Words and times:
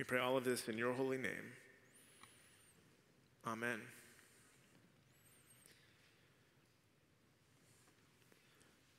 We 0.00 0.04
pray 0.04 0.18
all 0.18 0.38
of 0.38 0.44
this 0.44 0.66
in 0.66 0.78
your 0.78 0.94
holy 0.94 1.18
name. 1.18 1.52
Amen. 3.46 3.82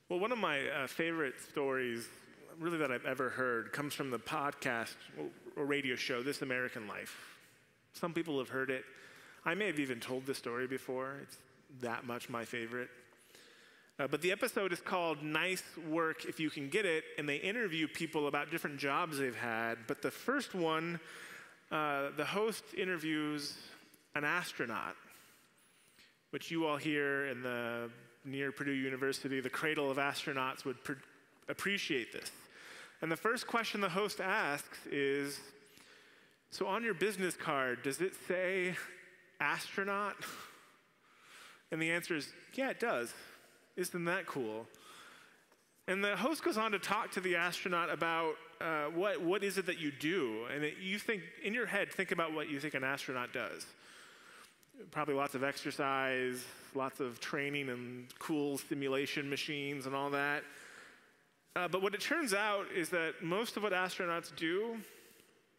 Well, 0.08 0.20
one 0.20 0.30
of 0.30 0.38
my 0.38 0.60
uh, 0.68 0.86
favorite 0.86 1.34
stories, 1.50 2.06
really, 2.60 2.78
that 2.78 2.92
I've 2.92 3.04
ever 3.04 3.30
heard, 3.30 3.72
comes 3.72 3.94
from 3.94 4.12
the 4.12 4.18
podcast 4.20 4.94
or 5.56 5.64
radio 5.64 5.96
show, 5.96 6.22
This 6.22 6.40
American 6.40 6.86
Life. 6.86 7.18
Some 7.94 8.14
people 8.14 8.38
have 8.38 8.50
heard 8.50 8.70
it. 8.70 8.84
I 9.44 9.54
may 9.54 9.66
have 9.66 9.80
even 9.80 9.98
told 9.98 10.24
this 10.24 10.38
story 10.38 10.68
before. 10.68 11.16
It's 11.20 11.36
that 11.80 12.06
much 12.06 12.28
my 12.28 12.44
favorite. 12.44 12.90
Uh, 13.98 14.06
but 14.06 14.22
the 14.22 14.32
episode 14.32 14.72
is 14.72 14.80
called 14.80 15.22
Nice 15.22 15.62
Work 15.88 16.24
If 16.24 16.40
You 16.40 16.48
Can 16.48 16.70
Get 16.70 16.86
It, 16.86 17.04
and 17.18 17.28
they 17.28 17.36
interview 17.36 17.86
people 17.86 18.26
about 18.26 18.50
different 18.50 18.78
jobs 18.78 19.18
they've 19.18 19.36
had. 19.36 19.76
But 19.86 20.00
the 20.00 20.10
first 20.10 20.54
one, 20.54 20.98
uh, 21.70 22.08
the 22.16 22.24
host 22.24 22.64
interviews 22.76 23.54
an 24.14 24.24
astronaut, 24.24 24.96
which 26.30 26.50
you 26.50 26.66
all 26.66 26.78
here 26.78 27.26
in 27.26 27.42
the 27.42 27.90
near 28.24 28.50
Purdue 28.50 28.72
University, 28.72 29.40
the 29.40 29.50
cradle 29.50 29.90
of 29.90 29.98
astronauts, 29.98 30.64
would 30.64 30.82
pr- 30.82 30.92
appreciate 31.48 32.12
this. 32.12 32.30
And 33.02 33.12
the 33.12 33.16
first 33.16 33.46
question 33.46 33.82
the 33.82 33.88
host 33.90 34.20
asks 34.20 34.78
is 34.90 35.38
So 36.50 36.66
on 36.66 36.82
your 36.82 36.94
business 36.94 37.36
card, 37.36 37.82
does 37.82 38.00
it 38.00 38.14
say 38.26 38.74
astronaut? 39.38 40.16
And 41.70 41.80
the 41.80 41.90
answer 41.90 42.14
is, 42.14 42.28
Yeah, 42.52 42.68
it 42.68 42.80
does. 42.80 43.14
Isn't 43.76 44.04
that 44.04 44.26
cool? 44.26 44.66
And 45.88 46.04
the 46.04 46.16
host 46.16 46.44
goes 46.44 46.56
on 46.56 46.72
to 46.72 46.78
talk 46.78 47.10
to 47.12 47.20
the 47.20 47.36
astronaut 47.36 47.90
about 47.90 48.34
uh, 48.60 48.84
what, 48.94 49.20
what 49.20 49.42
is 49.42 49.58
it 49.58 49.66
that 49.66 49.80
you 49.80 49.90
do. 49.90 50.44
And 50.54 50.64
you 50.80 50.98
think, 50.98 51.22
in 51.42 51.54
your 51.54 51.66
head, 51.66 51.90
think 51.90 52.12
about 52.12 52.32
what 52.32 52.48
you 52.48 52.60
think 52.60 52.74
an 52.74 52.84
astronaut 52.84 53.32
does. 53.32 53.66
Probably 54.90 55.14
lots 55.14 55.34
of 55.34 55.42
exercise, 55.42 56.44
lots 56.74 57.00
of 57.00 57.20
training 57.20 57.68
and 57.68 58.06
cool 58.18 58.58
simulation 58.58 59.28
machines 59.28 59.86
and 59.86 59.94
all 59.94 60.10
that. 60.10 60.44
Uh, 61.54 61.68
but 61.68 61.82
what 61.82 61.94
it 61.94 62.00
turns 62.00 62.32
out 62.32 62.66
is 62.74 62.88
that 62.90 63.14
most 63.22 63.56
of 63.56 63.62
what 63.62 63.72
astronauts 63.72 64.34
do 64.36 64.76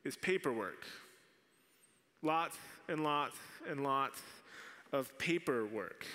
is 0.04 0.16
paperwork. 0.16 0.86
Lots 2.22 2.58
and 2.88 3.04
lots 3.04 3.38
and 3.70 3.84
lots 3.84 4.22
of 4.92 5.16
paperwork. 5.18 6.06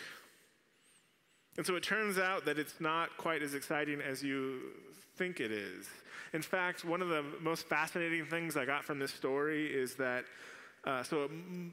And 1.58 1.66
so 1.66 1.74
it 1.74 1.82
turns 1.82 2.18
out 2.18 2.44
that 2.44 2.56
it's 2.56 2.80
not 2.80 3.16
quite 3.16 3.42
as 3.42 3.54
exciting 3.54 4.00
as 4.00 4.22
you 4.22 4.60
think 5.16 5.40
it 5.40 5.50
is. 5.50 5.86
In 6.32 6.40
fact, 6.40 6.84
one 6.84 7.02
of 7.02 7.08
the 7.08 7.24
most 7.40 7.66
fascinating 7.66 8.24
things 8.26 8.56
I 8.56 8.64
got 8.64 8.84
from 8.84 9.00
this 9.00 9.12
story 9.12 9.66
is 9.66 9.96
that, 9.96 10.24
uh, 10.84 11.02
so 11.02 11.28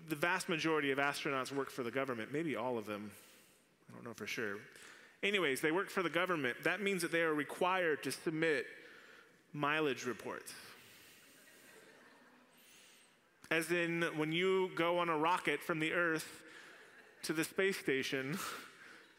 the 0.09 0.15
vast 0.15 0.49
majority 0.49 0.89
of 0.89 0.97
astronauts 0.97 1.51
work 1.51 1.69
for 1.69 1.83
the 1.83 1.91
government, 1.91 2.33
maybe 2.33 2.55
all 2.55 2.79
of 2.79 2.87
them. 2.87 3.11
I 3.87 3.95
don't 3.95 4.05
know 4.05 4.13
for 4.13 4.25
sure. 4.25 4.57
Anyways, 5.21 5.61
they 5.61 5.71
work 5.71 5.91
for 5.91 6.01
the 6.01 6.09
government. 6.09 6.57
That 6.63 6.81
means 6.81 7.03
that 7.03 7.11
they 7.11 7.21
are 7.21 7.35
required 7.35 8.01
to 8.03 8.11
submit 8.11 8.65
mileage 9.53 10.05
reports. 10.05 10.51
As 13.51 13.71
in, 13.71 14.01
when 14.15 14.31
you 14.31 14.71
go 14.75 14.97
on 14.97 15.09
a 15.09 15.17
rocket 15.17 15.61
from 15.61 15.79
the 15.79 15.93
Earth 15.93 16.41
to 17.21 17.33
the 17.33 17.43
space 17.43 17.77
station, 17.77 18.39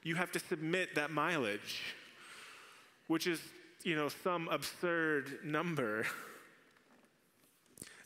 you 0.06 0.14
have 0.14 0.30
to 0.30 0.38
submit 0.38 0.94
that 0.94 1.10
mileage, 1.10 1.82
which 3.08 3.26
is, 3.26 3.40
you 3.82 3.96
know, 3.96 4.08
some 4.08 4.46
absurd 4.48 5.40
number. 5.42 6.06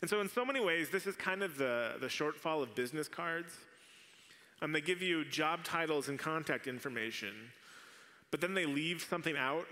And 0.01 0.09
so, 0.09 0.19
in 0.19 0.27
so 0.27 0.43
many 0.43 0.59
ways, 0.59 0.89
this 0.89 1.05
is 1.05 1.15
kind 1.15 1.43
of 1.43 1.59
the, 1.59 1.97
the 2.01 2.07
shortfall 2.07 2.63
of 2.63 2.73
business 2.73 3.07
cards. 3.07 3.53
Um, 4.63 4.71
they 4.71 4.81
give 4.81 5.03
you 5.03 5.23
job 5.25 5.63
titles 5.63 6.09
and 6.09 6.17
contact 6.17 6.65
information, 6.65 7.35
but 8.31 8.41
then 8.41 8.55
they 8.55 8.65
leave 8.65 9.05
something 9.07 9.37
out. 9.37 9.67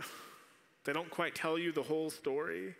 They 0.84 0.94
don't 0.94 1.10
quite 1.10 1.34
tell 1.34 1.58
you 1.58 1.72
the 1.72 1.82
whole 1.82 2.12
story. 2.12 2.76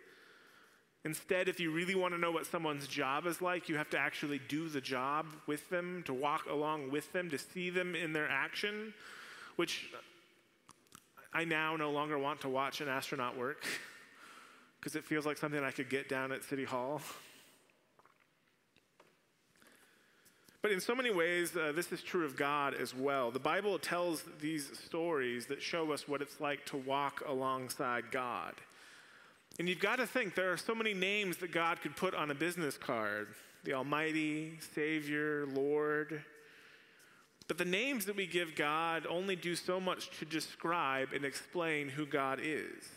Instead, 1.04 1.48
if 1.48 1.58
you 1.58 1.72
really 1.72 1.96
want 1.96 2.14
to 2.14 2.20
know 2.20 2.30
what 2.30 2.46
someone's 2.46 2.86
job 2.86 3.26
is 3.26 3.42
like, 3.42 3.68
you 3.68 3.76
have 3.76 3.90
to 3.90 3.98
actually 3.98 4.40
do 4.48 4.68
the 4.68 4.80
job 4.80 5.26
with 5.48 5.68
them, 5.70 6.04
to 6.06 6.14
walk 6.14 6.46
along 6.48 6.90
with 6.92 7.12
them, 7.12 7.28
to 7.30 7.38
see 7.38 7.68
them 7.68 7.96
in 7.96 8.12
their 8.12 8.28
action 8.28 8.94
which 9.60 9.90
I 11.34 11.44
now 11.44 11.76
no 11.76 11.90
longer 11.90 12.18
want 12.18 12.40
to 12.40 12.48
watch 12.48 12.80
an 12.80 12.88
astronaut 12.88 13.36
work 13.36 13.62
because 14.80 14.96
it 14.96 15.04
feels 15.04 15.26
like 15.26 15.36
something 15.36 15.62
I 15.62 15.70
could 15.70 15.90
get 15.90 16.08
down 16.08 16.32
at 16.32 16.42
City 16.44 16.64
Hall. 16.64 17.02
But 20.62 20.72
in 20.72 20.80
so 20.80 20.94
many 20.94 21.10
ways, 21.10 21.54
uh, 21.54 21.72
this 21.76 21.92
is 21.92 22.00
true 22.00 22.24
of 22.24 22.36
God 22.36 22.72
as 22.72 22.94
well. 22.94 23.30
The 23.30 23.38
Bible 23.38 23.78
tells 23.78 24.24
these 24.40 24.70
stories 24.82 25.44
that 25.48 25.60
show 25.60 25.92
us 25.92 26.08
what 26.08 26.22
it's 26.22 26.40
like 26.40 26.64
to 26.64 26.78
walk 26.78 27.22
alongside 27.28 28.04
God. 28.10 28.54
And 29.58 29.68
you've 29.68 29.78
got 29.78 29.96
to 29.96 30.06
think 30.06 30.34
there 30.34 30.52
are 30.52 30.56
so 30.56 30.74
many 30.74 30.94
names 30.94 31.36
that 31.36 31.52
God 31.52 31.82
could 31.82 31.96
put 31.96 32.14
on 32.14 32.30
a 32.30 32.34
business 32.34 32.78
card 32.78 33.28
the 33.64 33.74
Almighty, 33.74 34.58
Savior, 34.74 35.44
Lord. 35.52 36.24
But 37.50 37.58
the 37.58 37.64
names 37.64 38.04
that 38.04 38.14
we 38.14 38.28
give 38.28 38.54
God 38.54 39.08
only 39.10 39.34
do 39.34 39.56
so 39.56 39.80
much 39.80 40.16
to 40.20 40.24
describe 40.24 41.12
and 41.12 41.24
explain 41.24 41.88
who 41.88 42.06
God 42.06 42.38
is. 42.40 42.88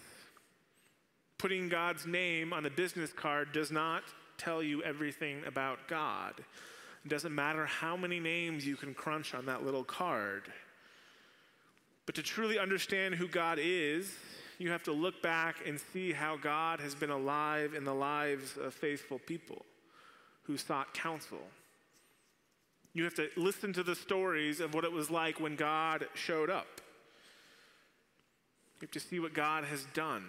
Putting 1.39 1.69
God's 1.69 2.05
name 2.05 2.53
on 2.53 2.63
a 2.67 2.69
business 2.69 3.11
card 3.11 3.51
does 3.51 3.71
not 3.71 4.03
tell 4.37 4.61
you 4.61 4.83
everything 4.83 5.41
about 5.47 5.87
God. 5.87 6.35
It 7.03 7.09
doesn't 7.09 7.33
matter 7.33 7.65
how 7.65 7.97
many 7.97 8.19
names 8.19 8.63
you 8.63 8.75
can 8.75 8.93
crunch 8.93 9.33
on 9.33 9.47
that 9.47 9.65
little 9.65 9.83
card. 9.83 10.43
But 12.05 12.13
to 12.13 12.21
truly 12.21 12.59
understand 12.59 13.15
who 13.15 13.27
God 13.27 13.57
is, 13.59 14.13
you 14.59 14.69
have 14.69 14.83
to 14.83 14.91
look 14.91 15.23
back 15.23 15.67
and 15.67 15.81
see 15.93 16.11
how 16.11 16.37
God 16.37 16.79
has 16.79 16.93
been 16.93 17.09
alive 17.09 17.73
in 17.73 17.85
the 17.85 17.95
lives 17.95 18.55
of 18.57 18.75
faithful 18.75 19.17
people 19.17 19.65
who 20.43 20.57
sought 20.57 20.93
counsel 20.93 21.41
you 22.93 23.03
have 23.03 23.15
to 23.15 23.29
listen 23.35 23.73
to 23.73 23.83
the 23.83 23.95
stories 23.95 24.59
of 24.59 24.73
what 24.73 24.83
it 24.83 24.91
was 24.91 25.09
like 25.09 25.39
when 25.39 25.55
God 25.55 26.07
showed 26.13 26.49
up. 26.49 26.67
You 28.79 28.85
have 28.87 28.91
to 28.91 28.99
see 28.99 29.19
what 29.19 29.33
God 29.33 29.63
has 29.63 29.85
done. 29.93 30.25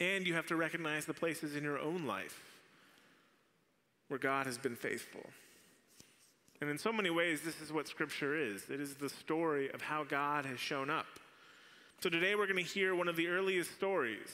And 0.00 0.26
you 0.26 0.34
have 0.34 0.46
to 0.46 0.56
recognize 0.56 1.06
the 1.06 1.14
places 1.14 1.54
in 1.54 1.62
your 1.62 1.78
own 1.78 2.06
life 2.06 2.40
where 4.08 4.18
God 4.18 4.46
has 4.46 4.58
been 4.58 4.76
faithful. 4.76 5.24
And 6.60 6.70
in 6.70 6.78
so 6.78 6.92
many 6.92 7.10
ways, 7.10 7.42
this 7.42 7.60
is 7.60 7.72
what 7.72 7.86
Scripture 7.86 8.36
is 8.36 8.68
it 8.70 8.80
is 8.80 8.94
the 8.94 9.08
story 9.08 9.70
of 9.70 9.82
how 9.82 10.04
God 10.04 10.44
has 10.46 10.58
shown 10.58 10.90
up. 10.90 11.06
So 12.00 12.08
today 12.08 12.34
we're 12.34 12.46
going 12.46 12.64
to 12.64 12.70
hear 12.70 12.94
one 12.94 13.08
of 13.08 13.16
the 13.16 13.28
earliest 13.28 13.72
stories 13.72 14.28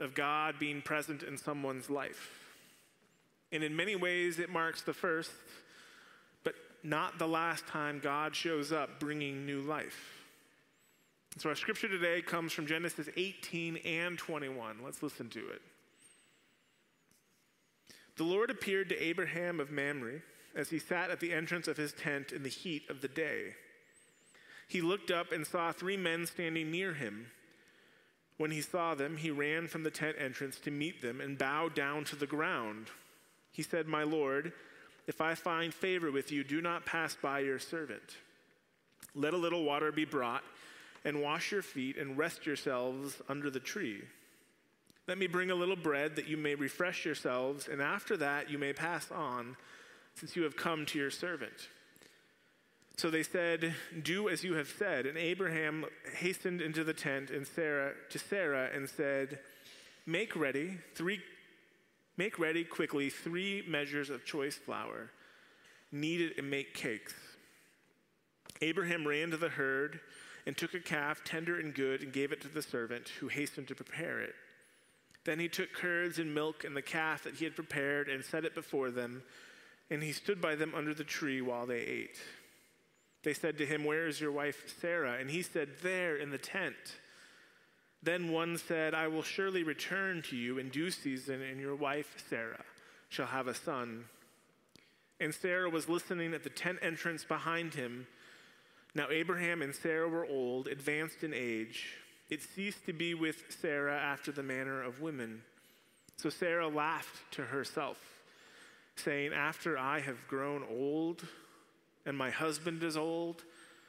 of 0.00 0.14
God 0.14 0.58
being 0.58 0.82
present 0.82 1.22
in 1.22 1.36
someone's 1.36 1.90
life. 1.90 2.45
And 3.52 3.62
in 3.62 3.76
many 3.76 3.96
ways, 3.96 4.38
it 4.38 4.50
marks 4.50 4.82
the 4.82 4.92
first, 4.92 5.30
but 6.44 6.54
not 6.82 7.18
the 7.18 7.28
last 7.28 7.66
time 7.66 8.00
God 8.02 8.34
shows 8.34 8.72
up 8.72 8.98
bringing 8.98 9.46
new 9.46 9.60
life. 9.60 10.16
So, 11.38 11.50
our 11.50 11.54
scripture 11.54 11.88
today 11.88 12.22
comes 12.22 12.52
from 12.52 12.66
Genesis 12.66 13.08
18 13.14 13.76
and 13.78 14.16
21. 14.16 14.78
Let's 14.82 15.02
listen 15.02 15.28
to 15.30 15.40
it. 15.50 15.60
The 18.16 18.24
Lord 18.24 18.50
appeared 18.50 18.88
to 18.88 19.02
Abraham 19.02 19.60
of 19.60 19.70
Mamre 19.70 20.22
as 20.54 20.70
he 20.70 20.78
sat 20.78 21.10
at 21.10 21.20
the 21.20 21.34
entrance 21.34 21.68
of 21.68 21.76
his 21.76 21.92
tent 21.92 22.32
in 22.32 22.42
the 22.42 22.48
heat 22.48 22.88
of 22.88 23.02
the 23.02 23.08
day. 23.08 23.54
He 24.68 24.80
looked 24.80 25.10
up 25.10 25.30
and 25.30 25.46
saw 25.46 25.70
three 25.70 25.98
men 25.98 26.26
standing 26.26 26.70
near 26.70 26.94
him. 26.94 27.26
When 28.38 28.50
he 28.50 28.62
saw 28.62 28.94
them, 28.94 29.18
he 29.18 29.30
ran 29.30 29.68
from 29.68 29.82
the 29.82 29.90
tent 29.90 30.16
entrance 30.18 30.58
to 30.60 30.70
meet 30.70 31.02
them 31.02 31.20
and 31.20 31.38
bowed 31.38 31.74
down 31.74 32.04
to 32.04 32.16
the 32.16 32.26
ground. 32.26 32.88
He 33.56 33.62
said, 33.62 33.88
My 33.88 34.02
Lord, 34.02 34.52
if 35.06 35.22
I 35.22 35.34
find 35.34 35.72
favor 35.72 36.12
with 36.12 36.30
you, 36.30 36.44
do 36.44 36.60
not 36.60 36.84
pass 36.84 37.16
by 37.16 37.38
your 37.38 37.58
servant. 37.58 38.18
Let 39.14 39.32
a 39.32 39.38
little 39.38 39.64
water 39.64 39.90
be 39.90 40.04
brought, 40.04 40.44
and 41.06 41.22
wash 41.22 41.52
your 41.52 41.62
feet, 41.62 41.96
and 41.96 42.18
rest 42.18 42.44
yourselves 42.44 43.16
under 43.30 43.48
the 43.48 43.58
tree. 43.58 44.02
Let 45.08 45.16
me 45.16 45.26
bring 45.26 45.50
a 45.50 45.54
little 45.54 45.76
bread 45.76 46.16
that 46.16 46.28
you 46.28 46.36
may 46.36 46.54
refresh 46.54 47.06
yourselves, 47.06 47.66
and 47.66 47.80
after 47.80 48.18
that 48.18 48.50
you 48.50 48.58
may 48.58 48.74
pass 48.74 49.10
on, 49.10 49.56
since 50.16 50.36
you 50.36 50.42
have 50.42 50.56
come 50.56 50.84
to 50.84 50.98
your 50.98 51.10
servant. 51.10 51.70
So 52.98 53.08
they 53.08 53.22
said, 53.22 53.74
Do 54.02 54.28
as 54.28 54.44
you 54.44 54.52
have 54.54 54.68
said. 54.68 55.06
And 55.06 55.16
Abraham 55.16 55.86
hastened 56.14 56.60
into 56.60 56.84
the 56.84 56.94
tent 56.94 57.30
and 57.30 57.46
Sarah 57.46 57.94
to 58.10 58.18
Sarah 58.18 58.68
and 58.74 58.86
said, 58.86 59.38
Make 60.04 60.36
ready 60.36 60.76
three 60.94 61.20
Make 62.16 62.38
ready 62.38 62.64
quickly 62.64 63.10
three 63.10 63.62
measures 63.68 64.08
of 64.08 64.24
choice 64.24 64.56
flour, 64.56 65.10
knead 65.92 66.20
it 66.20 66.38
and 66.38 66.50
make 66.50 66.74
cakes. 66.74 67.14
Abraham 68.62 69.06
ran 69.06 69.30
to 69.30 69.36
the 69.36 69.50
herd 69.50 70.00
and 70.46 70.56
took 70.56 70.72
a 70.74 70.80
calf, 70.80 71.22
tender 71.24 71.58
and 71.58 71.74
good, 71.74 72.02
and 72.02 72.12
gave 72.12 72.32
it 72.32 72.40
to 72.40 72.48
the 72.48 72.62
servant, 72.62 73.08
who 73.20 73.28
hastened 73.28 73.68
to 73.68 73.74
prepare 73.74 74.20
it. 74.20 74.34
Then 75.24 75.38
he 75.40 75.48
took 75.48 75.72
curds 75.72 76.18
and 76.18 76.34
milk 76.34 76.64
and 76.64 76.76
the 76.76 76.82
calf 76.82 77.24
that 77.24 77.34
he 77.34 77.44
had 77.44 77.56
prepared 77.56 78.08
and 78.08 78.24
set 78.24 78.44
it 78.44 78.54
before 78.54 78.90
them, 78.90 79.22
and 79.90 80.02
he 80.02 80.12
stood 80.12 80.40
by 80.40 80.54
them 80.54 80.72
under 80.74 80.94
the 80.94 81.04
tree 81.04 81.40
while 81.40 81.66
they 81.66 81.80
ate. 81.80 82.18
They 83.24 83.34
said 83.34 83.58
to 83.58 83.66
him, 83.66 83.84
Where 83.84 84.06
is 84.06 84.20
your 84.20 84.30
wife 84.30 84.72
Sarah? 84.80 85.18
And 85.18 85.28
he 85.28 85.42
said, 85.42 85.68
There 85.82 86.16
in 86.16 86.30
the 86.30 86.38
tent. 86.38 86.76
Then 88.06 88.30
one 88.30 88.56
said, 88.56 88.94
I 88.94 89.08
will 89.08 89.24
surely 89.24 89.64
return 89.64 90.22
to 90.30 90.36
you 90.36 90.58
in 90.58 90.68
due 90.68 90.92
season, 90.92 91.42
and 91.42 91.60
your 91.60 91.74
wife 91.74 92.14
Sarah 92.30 92.64
shall 93.08 93.26
have 93.26 93.48
a 93.48 93.54
son. 93.54 94.04
And 95.18 95.34
Sarah 95.34 95.68
was 95.68 95.88
listening 95.88 96.32
at 96.32 96.44
the 96.44 96.50
tent 96.50 96.78
entrance 96.82 97.24
behind 97.24 97.74
him. 97.74 98.06
Now 98.94 99.08
Abraham 99.10 99.60
and 99.60 99.74
Sarah 99.74 100.08
were 100.08 100.24
old, 100.24 100.68
advanced 100.68 101.24
in 101.24 101.34
age. 101.34 101.94
It 102.30 102.44
ceased 102.44 102.86
to 102.86 102.92
be 102.92 103.14
with 103.14 103.42
Sarah 103.48 103.98
after 103.98 104.30
the 104.30 104.44
manner 104.44 104.80
of 104.80 105.00
women. 105.00 105.42
So 106.16 106.30
Sarah 106.30 106.68
laughed 106.68 107.32
to 107.32 107.42
herself, 107.42 107.98
saying, 108.94 109.32
After 109.32 109.76
I 109.76 109.98
have 109.98 110.28
grown 110.28 110.62
old, 110.70 111.24
and 112.04 112.16
my 112.16 112.30
husband 112.30 112.84
is 112.84 112.96
old, 112.96 113.42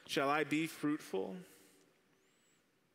shall 0.08 0.32
I 0.32 0.44
be 0.44 0.66
fruitful? 0.66 1.36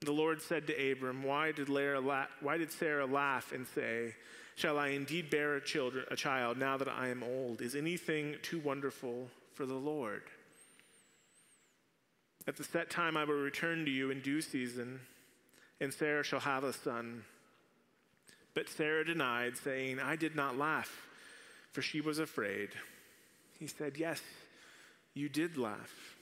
The 0.05 0.13
Lord 0.13 0.43
said 0.43 0.67
to 0.67 0.93
Abram, 0.93 1.23
Why 1.23 1.53
did, 1.53 1.69
la- 1.69 2.27
why 2.41 2.59
did 2.59 2.73
Sarah 2.73 3.07
laugh 3.07 3.53
and 3.53 3.67
say, 3.67 4.15
Shall 4.57 4.79
I 4.79 4.89
indeed 4.89 5.31
bear 5.31 5.55
a, 5.55 5.61
children, 5.61 6.05
a 6.11 6.17
child 6.17 6.59
now 6.59 6.77
that 6.77 6.89
I 6.89 7.09
am 7.09 7.23
old? 7.23 7.63
Is 7.63 7.77
anything 7.77 8.37
too 8.43 8.59
wonderful 8.61 9.29
for 9.55 9.65
the 9.65 9.75
Lord? 9.75 10.23
At 12.49 12.57
the 12.57 12.65
set 12.65 12.91
time 12.91 13.17
I 13.17 13.25
will 13.25 13.35
return 13.35 13.85
to 13.85 13.91
you 13.91 14.11
in 14.11 14.21
due 14.21 14.43
season, 14.43 15.01
and 15.81 15.95
Sarah 15.95 16.25
shall 16.25 16.41
have 16.41 16.65
a 16.65 16.73
son. 16.73 17.25
But 18.55 18.69
Sarah 18.69 19.05
denied, 19.05 19.57
saying, 19.57 20.01
I 20.01 20.17
did 20.17 20.35
not 20.35 20.59
laugh, 20.59 21.07
for 21.71 21.81
she 21.81 22.01
was 22.01 22.19
afraid. 22.19 22.71
He 23.59 23.69
said, 23.69 23.97
Yes, 23.97 24.21
you 25.15 25.29
did 25.29 25.57
laugh. 25.57 26.17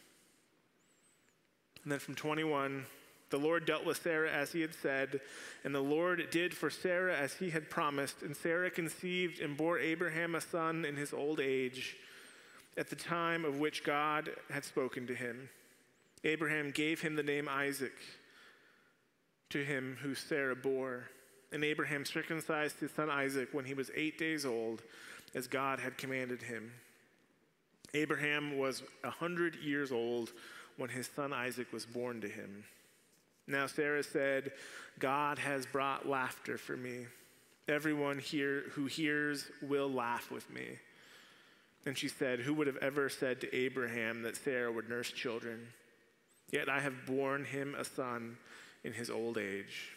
And 1.83 1.91
then 1.91 1.99
from 1.99 2.15
21, 2.15 2.85
the 3.31 3.39
Lord 3.39 3.65
dealt 3.65 3.85
with 3.85 4.03
Sarah 4.03 4.31
as 4.31 4.53
he 4.53 4.61
had 4.61 4.75
said, 4.75 5.21
and 5.65 5.75
the 5.75 5.81
Lord 5.81 6.29
did 6.31 6.53
for 6.53 6.69
Sarah 6.69 7.17
as 7.17 7.35
he 7.35 7.51
had 7.51 7.71
promised. 7.71 8.23
And 8.23 8.37
Sarah 8.37 8.71
conceived 8.71 9.41
and 9.41 9.57
bore 9.57 9.79
Abraham 9.79 10.35
a 10.35 10.41
son 10.41 10.85
in 10.85 10.97
his 10.97 11.13
old 11.13 11.41
age, 11.41 11.97
at 12.77 12.91
the 12.91 12.97
time 12.97 13.45
of 13.45 13.59
which 13.59 13.85
God 13.85 14.31
had 14.51 14.65
spoken 14.65 15.07
to 15.07 15.15
him. 15.15 15.49
Abraham 16.25 16.71
gave 16.71 17.01
him 17.01 17.17
the 17.17 17.23
name 17.23 17.49
Isaac 17.49 17.95
to 19.51 19.65
him 19.65 19.97
who 20.03 20.15
Sarah 20.15 20.57
bore. 20.57 21.05
And 21.53 21.65
Abraham 21.65 22.05
circumcised 22.05 22.79
his 22.79 22.93
son 22.93 23.11
Isaac 23.11 23.49
when 23.53 23.65
he 23.65 23.75
was 23.75 23.91
eight 23.95 24.19
days 24.19 24.45
old, 24.45 24.83
as 25.35 25.47
God 25.47 25.79
had 25.81 25.99
commanded 25.99 26.43
him. 26.43 26.73
Abraham 27.95 28.59
was 28.59 28.83
a 29.03 29.11
hundred 29.11 29.57
years 29.57 29.91
old 29.91 30.31
when 30.77 30.91
his 30.91 31.09
son 31.15 31.33
Isaac 31.33 31.73
was 31.73 31.87
born 31.87 32.21
to 32.21 32.29
him. 32.29 32.65
Now 33.51 33.67
Sarah 33.67 34.03
said, 34.03 34.53
God 34.99 35.39
has 35.39 35.67
brought 35.67 36.09
laughter 36.09 36.57
for 36.57 36.77
me. 36.77 37.07
Everyone 37.69 38.19
here 38.19 38.65
who 38.73 38.87
hears 38.87 39.51
will 39.61 39.91
laugh 39.91 40.31
with 40.31 40.49
me. 40.51 40.67
And 41.85 41.97
she 41.97 42.09
said, 42.09 42.41
Who 42.41 42.55
would 42.55 42.67
have 42.67 42.77
ever 42.77 43.09
said 43.09 43.41
to 43.41 43.55
Abraham 43.55 44.23
that 44.23 44.37
Sarah 44.37 44.71
would 44.71 44.89
nurse 44.89 45.11
children? 45.11 45.67
Yet 46.51 46.69
I 46.69 46.81
have 46.81 47.07
borne 47.07 47.45
him 47.45 47.75
a 47.77 47.85
son 47.85 48.37
in 48.85 48.93
his 48.93 49.11
old 49.11 49.39
age. 49.39 49.91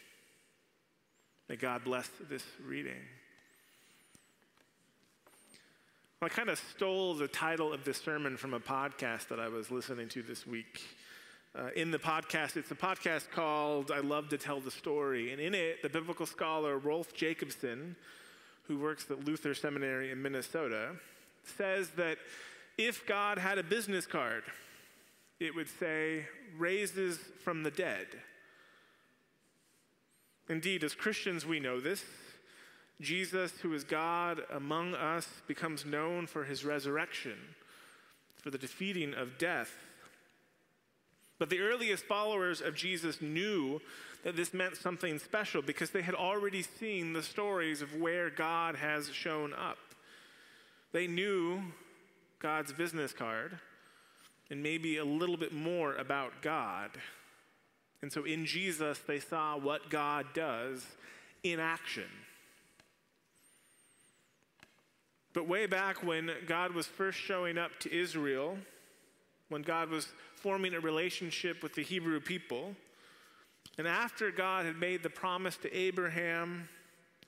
May 1.49 1.55
God 1.55 1.83
bless 1.83 2.09
this 2.29 2.43
reading. 2.65 3.01
I 6.21 6.29
kind 6.29 6.49
of 6.49 6.57
stole 6.57 7.15
the 7.15 7.27
title 7.27 7.73
of 7.73 7.83
this 7.83 7.97
sermon 7.97 8.37
from 8.37 8.53
a 8.53 8.59
podcast 8.59 9.27
that 9.27 9.41
I 9.41 9.49
was 9.49 9.69
listening 9.69 10.07
to 10.09 10.23
this 10.23 10.47
week. 10.47 10.81
Uh, 11.55 11.67
in 11.75 11.91
the 11.91 11.99
podcast, 11.99 12.57
it's 12.57 12.71
a 12.71 12.75
podcast 12.75 13.29
called 13.29 13.91
I 13.91 13.99
Love 13.99 14.29
to 14.29 14.39
Tell 14.39 14.59
the 14.59 14.71
Story. 14.71 15.31
And 15.31 15.39
in 15.39 15.53
it, 15.53 15.83
the 15.83 15.89
biblical 15.89 16.25
scholar 16.25 16.79
Rolf 16.79 17.13
Jacobson, 17.13 17.95
who 18.63 18.79
works 18.79 19.05
at 19.11 19.23
Luther 19.23 19.53
Seminary 19.53 20.09
in 20.09 20.19
Minnesota, 20.19 20.93
says 21.43 21.89
that 21.89 22.17
if 22.79 23.05
God 23.05 23.37
had 23.37 23.59
a 23.59 23.63
business 23.63 24.07
card, 24.07 24.41
it 25.39 25.53
would 25.53 25.69
say, 25.69 26.25
raises 26.57 27.19
from 27.43 27.61
the 27.61 27.71
dead. 27.71 28.07
Indeed, 30.49 30.83
as 30.83 30.95
Christians, 30.95 31.45
we 31.45 31.59
know 31.59 31.79
this. 31.79 32.03
Jesus, 32.99 33.51
who 33.61 33.75
is 33.75 33.83
God 33.83 34.41
among 34.51 34.95
us, 34.95 35.27
becomes 35.45 35.85
known 35.85 36.25
for 36.25 36.45
his 36.45 36.65
resurrection, 36.65 37.37
for 38.37 38.49
the 38.49 38.57
defeating 38.57 39.13
of 39.13 39.37
death. 39.37 39.75
But 41.43 41.49
the 41.49 41.59
earliest 41.59 42.05
followers 42.05 42.61
of 42.61 42.73
Jesus 42.73 43.21
knew 43.21 43.81
that 44.23 44.37
this 44.37 44.53
meant 44.53 44.77
something 44.77 45.19
special 45.19 45.61
because 45.61 45.89
they 45.89 46.01
had 46.01 46.15
already 46.15 46.61
seen 46.61 47.11
the 47.11 47.21
stories 47.21 47.81
of 47.81 47.93
where 47.95 48.29
God 48.29 48.77
has 48.77 49.11
shown 49.11 49.51
up. 49.53 49.77
They 50.93 51.05
knew 51.05 51.61
God's 52.39 52.71
business 52.71 53.11
card 53.11 53.59
and 54.49 54.63
maybe 54.63 54.95
a 54.95 55.03
little 55.03 55.35
bit 55.35 55.51
more 55.51 55.95
about 55.95 56.31
God. 56.41 56.91
And 58.01 58.09
so 58.09 58.23
in 58.23 58.45
Jesus, 58.45 58.99
they 59.05 59.19
saw 59.19 59.57
what 59.57 59.89
God 59.89 60.27
does 60.33 60.85
in 61.43 61.59
action. 61.59 62.07
But 65.33 65.45
way 65.45 65.65
back 65.65 66.03
when 66.03 66.31
God 66.47 66.73
was 66.73 66.87
first 66.87 67.17
showing 67.17 67.57
up 67.57 67.71
to 67.81 67.93
Israel, 67.93 68.57
when 69.53 69.61
God 69.61 69.89
was 69.89 70.07
forming 70.35 70.73
a 70.73 70.79
relationship 70.79 71.61
with 71.61 71.75
the 71.75 71.83
Hebrew 71.83 72.19
people, 72.19 72.75
and 73.77 73.87
after 73.87 74.31
God 74.31 74.65
had 74.65 74.77
made 74.77 75.03
the 75.03 75.11
promise 75.11 75.57
to 75.57 75.71
Abraham 75.77 76.67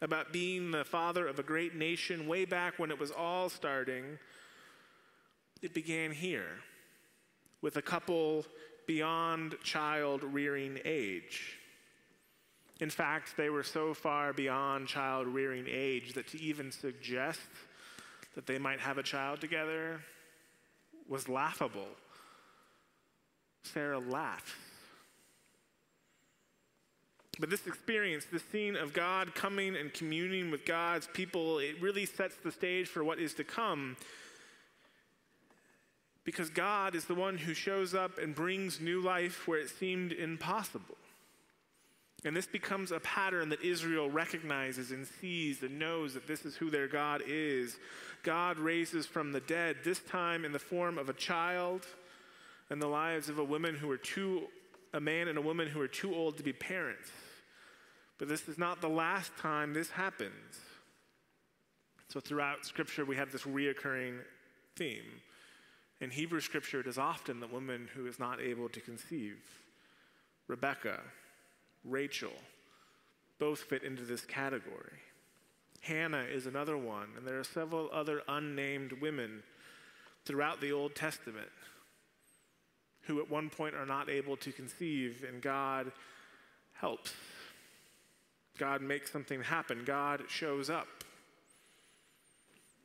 about 0.01 0.33
being 0.33 0.71
the 0.71 0.83
father 0.83 1.27
of 1.27 1.37
a 1.37 1.43
great 1.43 1.75
nation, 1.75 2.27
way 2.27 2.43
back 2.43 2.79
when 2.79 2.89
it 2.89 2.99
was 2.99 3.11
all 3.11 3.47
starting, 3.47 4.17
it 5.61 5.75
began 5.75 6.11
here 6.11 6.49
with 7.61 7.77
a 7.77 7.81
couple 7.81 8.43
beyond 8.87 9.55
child 9.63 10.23
rearing 10.23 10.79
age. 10.83 11.59
In 12.79 12.89
fact, 12.89 13.37
they 13.37 13.51
were 13.51 13.63
so 13.63 13.93
far 13.93 14.33
beyond 14.33 14.87
child 14.87 15.27
rearing 15.27 15.67
age 15.69 16.13
that 16.13 16.27
to 16.29 16.41
even 16.41 16.71
suggest 16.71 17.39
that 18.33 18.47
they 18.47 18.57
might 18.57 18.79
have 18.79 18.97
a 18.97 19.03
child 19.03 19.41
together 19.41 20.01
was 21.07 21.29
laughable. 21.29 21.87
Sarah 23.65 23.99
laughed. 23.99 24.55
But 27.39 27.49
this 27.49 27.67
experience, 27.67 28.25
this 28.31 28.43
scene 28.51 28.75
of 28.75 28.93
God 28.93 29.35
coming 29.35 29.75
and 29.75 29.93
communing 29.93 30.51
with 30.51 30.65
God's 30.65 31.07
people, 31.13 31.59
it 31.59 31.81
really 31.81 32.05
sets 32.05 32.35
the 32.43 32.51
stage 32.51 32.87
for 32.87 33.03
what 33.03 33.19
is 33.19 33.33
to 33.35 33.43
come. 33.43 33.97
Because 36.23 36.49
God 36.49 36.95
is 36.95 37.05
the 37.05 37.15
one 37.15 37.37
who 37.37 37.53
shows 37.53 37.93
up 37.93 38.17
and 38.17 38.33
brings 38.33 38.79
new 38.79 39.01
life 39.01 39.47
where 39.47 39.59
it 39.59 39.69
seemed 39.69 40.11
impossible. 40.11 40.97
And 42.23 42.35
this 42.35 42.47
becomes 42.47 42.91
a 42.91 42.99
pattern 43.01 43.49
that 43.49 43.61
Israel 43.61 44.09
recognizes 44.09 44.89
and 44.91 45.05
sees 45.05 45.61
and 45.61 45.77
knows 45.77 46.15
that 46.15 46.27
this 46.27 46.43
is 46.43 46.55
who 46.55 46.71
their 46.71 46.87
God 46.87 47.21
is. 47.27 47.77
God 48.23 48.57
raises 48.57 49.05
from 49.05 49.31
the 49.31 49.41
dead, 49.41 49.77
this 49.83 49.99
time 49.99 50.43
in 50.43 50.51
the 50.51 50.57
form 50.57 50.97
of 50.97 51.09
a 51.09 51.13
child 51.13 51.85
and 52.69 52.81
the 52.81 52.87
lives 52.87 53.29
of 53.29 53.39
a 53.39 53.43
woman 53.43 53.75
who 53.75 53.89
are 53.91 53.97
too, 53.97 54.43
a 54.93 54.99
man 54.99 55.27
and 55.27 55.37
a 55.37 55.41
woman 55.41 55.67
who 55.67 55.81
are 55.81 55.87
too 55.87 56.15
old 56.15 56.37
to 56.37 56.43
be 56.43 56.53
parents. 56.53 57.09
But 58.17 58.27
this 58.27 58.47
is 58.47 58.57
not 58.57 58.81
the 58.81 58.89
last 58.89 59.35
time 59.37 59.73
this 59.73 59.89
happens. 59.89 60.59
So 62.09 62.19
throughout 62.19 62.65
Scripture, 62.65 63.05
we 63.05 63.17
have 63.17 63.31
this 63.31 63.43
reoccurring 63.43 64.19
theme. 64.75 65.21
In 66.01 66.09
Hebrew 66.09 66.39
Scripture, 66.39 66.79
it 66.79 66.87
is 66.87 66.97
often 66.97 67.39
the 67.39 67.47
woman 67.47 67.89
who 67.93 68.07
is 68.07 68.19
not 68.19 68.39
able 68.39 68.69
to 68.69 68.79
conceive. 68.79 69.37
Rebecca, 70.47 70.99
Rachel, 71.83 72.33
both 73.39 73.59
fit 73.59 73.83
into 73.83 74.03
this 74.03 74.21
category. 74.21 74.99
Hannah 75.81 76.23
is 76.23 76.45
another 76.45 76.77
one, 76.77 77.09
and 77.17 77.27
there 77.27 77.39
are 77.39 77.43
several 77.43 77.89
other 77.93 78.21
unnamed 78.27 78.93
women 79.01 79.43
throughout 80.25 80.61
the 80.61 80.71
Old 80.71 80.95
Testament 80.95 81.49
who 83.05 83.19
at 83.19 83.29
one 83.29 83.49
point 83.49 83.75
are 83.75 83.85
not 83.85 84.09
able 84.09 84.37
to 84.37 84.51
conceive, 84.51 85.25
and 85.27 85.41
God 85.41 85.91
helps. 86.73 87.13
God 88.57 88.81
makes 88.81 89.11
something 89.11 89.41
happen. 89.41 89.83
God 89.85 90.23
shows 90.27 90.69
up. 90.69 90.87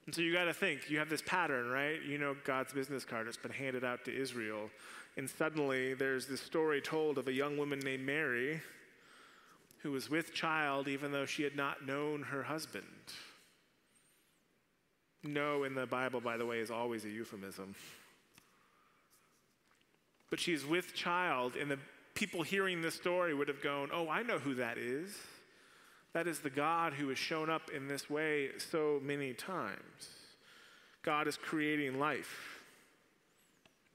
And 0.07 0.15
so 0.15 0.23
you 0.23 0.33
got 0.33 0.45
to 0.45 0.53
think, 0.53 0.91
you 0.91 0.99
have 0.99 1.09
this 1.09 1.23
pattern, 1.23 1.71
right? 1.71 2.03
You 2.03 2.19
know 2.19 2.35
God's 2.45 2.73
business 2.73 3.05
card, 3.05 3.29
it's 3.29 3.37
been 3.37 3.53
handed 3.53 3.85
out 3.85 4.05
to 4.07 4.17
Israel. 4.17 4.71
And 5.17 5.29
suddenly 5.29 5.95
there's 5.95 6.27
this 6.27 6.41
story 6.41 6.81
told 6.81 7.19
of 7.19 7.29
a 7.29 7.33
young 7.33 7.57
woman 7.57 7.79
named 7.81 8.05
Mary 8.05 8.61
who 9.83 9.93
was 9.93 10.11
with 10.11 10.35
child 10.35 10.89
even 10.89 11.13
though 11.13 11.27
she 11.27 11.43
had 11.43 11.57
not 11.57 11.87
known 11.87 12.23
her 12.23 12.43
husband. 12.43 12.85
Know, 15.23 15.65
in 15.65 15.75
the 15.75 15.87
Bible, 15.87 16.21
by 16.21 16.37
the 16.37 16.47
way, 16.47 16.61
is 16.61 16.71
always 16.71 17.05
a 17.05 17.11
euphemism. 17.11 17.75
But 20.31 20.41
she's 20.41 20.65
with 20.65 20.95
child, 20.95 21.57
and 21.57 21.71
the 21.71 21.79
people 22.15 22.43
hearing 22.43 22.81
this 22.81 22.95
story 22.95 23.35
would 23.35 23.49
have 23.49 23.63
gone, 23.63 23.91
Oh, 23.93 24.09
I 24.09 24.23
know 24.23 24.39
who 24.39 24.55
that 24.55 24.79
is. 24.79 25.17
That 26.13 26.27
is 26.27 26.41
the 26.41 26.51
God 26.51 26.93
who 26.93 27.09
has 27.09 27.19
shown 27.19 27.51
up 27.51 27.71
in 27.71 27.87
this 27.87 28.09
way 28.11 28.51
so 28.59 29.01
many 29.03 29.33
times. 29.33 30.09
God 31.03 31.29
is 31.29 31.37
creating 31.37 31.99
life. 31.99 32.61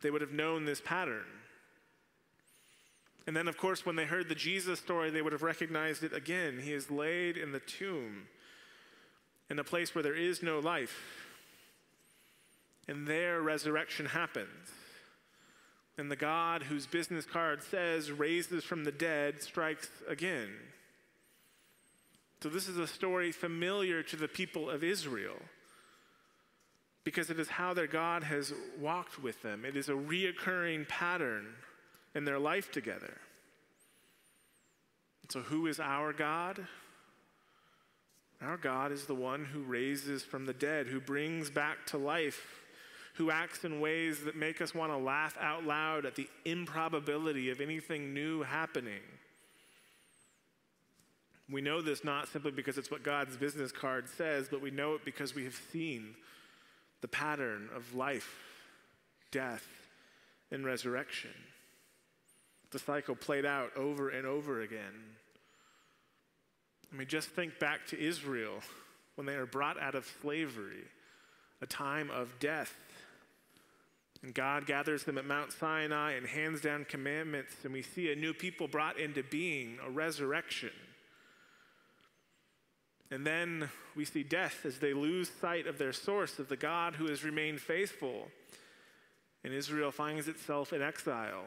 They 0.01 0.12
would 0.12 0.22
have 0.22 0.32
known 0.32 0.65
this 0.65 0.82
pattern. 0.82 1.25
And 3.27 3.36
then, 3.36 3.48
of 3.48 3.58
course, 3.58 3.86
when 3.86 3.96
they 3.96 4.06
heard 4.06 4.30
the 4.30 4.36
Jesus 4.36 4.80
story, 4.80 5.10
they 5.10 5.22
would 5.22 5.34
have 5.34 5.42
recognized 5.42 6.04
it 6.04 6.13
again. 6.13 6.60
He 6.63 6.74
is 6.74 6.92
laid 6.92 7.38
in 7.38 7.51
the 7.51 7.60
tomb, 7.60 8.27
in 9.50 9.58
a 9.58 9.63
place 9.63 9.96
where 9.96 10.04
there 10.04 10.15
is 10.15 10.44
no 10.44 10.60
life. 10.60 11.25
And 12.88 13.08
there, 13.08 13.42
resurrection 13.42 14.06
happens. 14.06 14.70
And 15.98 16.12
the 16.12 16.16
God 16.16 16.64
whose 16.64 16.86
business 16.86 17.25
card 17.25 17.64
says 17.64 18.12
raises 18.12 18.64
from 18.64 18.84
the 18.84 18.92
dead 18.92 19.42
strikes 19.42 19.90
again. 20.08 20.50
So, 22.44 22.50
this 22.50 22.68
is 22.68 22.78
a 22.78 22.86
story 22.86 23.32
familiar 23.32 24.04
to 24.04 24.16
the 24.16 24.28
people 24.28 24.70
of 24.70 24.84
Israel 24.84 25.38
because 27.04 27.30
it 27.30 27.40
is 27.40 27.48
how 27.48 27.74
their 27.74 27.88
God 27.88 28.24
has 28.24 28.54
walked 28.80 29.22
with 29.22 29.42
them. 29.42 29.64
It 29.64 29.78
is 29.78 29.90
a 29.90 29.94
reoccurring 29.94 30.88
pattern 30.88 31.48
in 32.14 32.25
their 32.25 32.40
life 32.40 32.72
together. 32.72 33.18
So, 35.30 35.42
who 35.42 35.68
is 35.68 35.80
our 35.80 36.14
God? 36.14 36.68
Our 38.42 38.58
God 38.58 38.92
is 38.92 39.06
the 39.06 39.16
one 39.16 39.46
who 39.46 39.62
raises 39.62 40.24
from 40.24 40.46
the 40.46 40.54
dead, 40.54 40.88
who 40.88 41.00
brings 41.00 41.50
back 41.50 41.86
to 41.88 41.98
life, 41.98 42.62
who 43.15 43.31
acts 43.31 43.63
in 43.63 43.79
ways 43.79 44.24
that 44.25 44.36
make 44.36 44.62
us 44.62 44.75
want 44.75 44.91
to 44.91 44.98
laugh 44.98 45.38
out 45.39 45.65
loud 45.65 46.05
at 46.05 46.15
the 46.15 46.27
improbability 46.43 47.50
of 47.50 47.62
anything 47.62 48.13
new 48.13 48.43
happening. 48.43 49.01
We 51.50 51.62
know 51.62 51.81
this 51.81 52.03
not 52.03 52.27
simply 52.27 52.51
because 52.51 52.77
it's 52.77 52.91
what 52.91 53.03
God's 53.03 53.38
business 53.38 53.72
card 53.72 54.10
says, 54.10 54.48
but 54.50 54.62
we 54.62 54.72
know 54.72 54.95
it 54.95 55.05
because 55.05 55.36
we 55.36 55.43
have 55.43 55.60
seen 55.72 56.15
the 57.01 57.07
pattern 57.07 57.69
of 57.75 57.93
life, 57.93 58.36
death, 59.31 59.65
and 60.51 60.65
resurrection. 60.65 61.34
The 62.72 62.79
cycle 62.79 63.15
played 63.15 63.45
out 63.45 63.72
over 63.77 64.10
and 64.10 64.25
over 64.25 64.62
again. 64.62 65.15
I 66.91 66.98
mean, 66.98 67.07
just 67.07 67.29
think 67.29 67.60
back 67.60 67.86
to 67.88 68.00
Israel 68.00 68.60
when 69.15 69.27
they 69.27 69.36
are 69.36 69.45
brought 69.45 69.79
out 69.79 69.95
of 69.95 70.12
slavery, 70.22 70.84
a 71.62 71.65
time 71.65 72.10
of 72.10 72.39
death. 72.39 72.74
And 74.25 74.34
God 74.34 74.65
gathers 74.65 75.03
them 75.03 75.20
at 75.20 75.27
Mount 75.27 75.53
Sinai 75.53 76.13
and 76.13 76.25
hands 76.25 76.60
down 76.60 76.86
commandments, 76.86 77.58
and 77.63 77.72
we 77.72 77.84
see 77.84 78.12
a 78.12 78.15
new 78.15 78.34
people 78.34 78.67
brought 78.67 78.98
into 78.98 79.22
being, 79.22 79.77
a 79.86 79.89
resurrection. 79.91 80.72
And 83.12 83.24
then 83.24 83.70
we 83.96 84.03
see 84.03 84.24
death 84.24 84.65
as 84.65 84.79
they 84.79 84.94
lose 84.94 85.29
sight 85.29 85.67
of 85.67 85.77
their 85.77 85.94
source, 85.94 86.39
of 86.39 86.50
the 86.50 86.58
God 86.58 86.96
who 86.96 87.05
has 87.05 87.24
remained 87.24 87.62
faithful. 87.62 88.32
And 89.44 89.53
Israel 89.53 89.91
finds 89.91 90.27
itself 90.27 90.74
in 90.74 90.82
exile, 90.82 91.46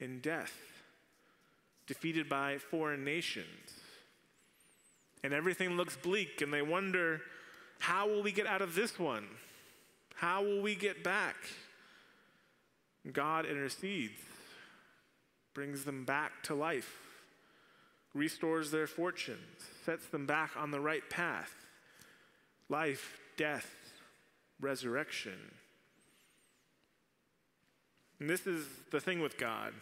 in 0.00 0.18
death, 0.18 0.58
defeated 1.86 2.28
by 2.28 2.58
foreign 2.58 3.04
nations. 3.04 3.46
And 5.22 5.32
everything 5.32 5.76
looks 5.76 5.96
bleak, 5.96 6.40
and 6.40 6.52
they 6.52 6.62
wonder 6.62 7.20
how 7.78 8.08
will 8.08 8.24
we 8.24 8.32
get 8.32 8.48
out 8.48 8.60
of 8.60 8.74
this 8.74 8.98
one? 8.98 9.28
How 10.20 10.42
will 10.42 10.60
we 10.60 10.74
get 10.74 11.02
back? 11.02 11.36
God 13.10 13.46
intercedes, 13.46 14.20
brings 15.54 15.84
them 15.84 16.04
back 16.04 16.42
to 16.42 16.54
life, 16.54 16.94
restores 18.12 18.70
their 18.70 18.86
fortunes 18.86 19.40
sets 19.86 20.06
them 20.08 20.26
back 20.26 20.50
on 20.56 20.70
the 20.70 20.80
right 20.80 21.08
path 21.08 21.54
life, 22.68 23.18
death, 23.36 23.68
resurrection. 24.60 25.38
And 28.20 28.28
this 28.28 28.46
is 28.46 28.66
the 28.92 29.00
thing 29.00 29.20
with 29.20 29.38
God. 29.38 29.72